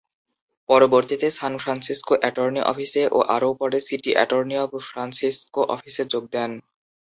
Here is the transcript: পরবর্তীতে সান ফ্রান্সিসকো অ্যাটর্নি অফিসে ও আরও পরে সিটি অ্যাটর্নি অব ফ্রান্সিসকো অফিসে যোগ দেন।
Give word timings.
পরবর্তীতে 0.69 1.27
সান 1.31 1.53
ফ্রান্সিসকো 1.57 2.13
অ্যাটর্নি 2.19 2.61
অফিসে 2.71 3.03
ও 3.11 3.19
আরও 3.35 3.49
পরে 3.59 3.77
সিটি 3.87 4.11
অ্যাটর্নি 4.15 4.55
অব 4.63 4.71
ফ্রান্সিসকো 4.89 5.61
অফিসে 5.75 6.03
যোগ 6.13 6.23
দেন। 6.33 6.51